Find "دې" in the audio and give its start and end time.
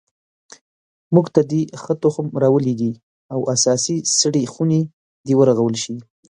1.51-1.61, 5.25-5.33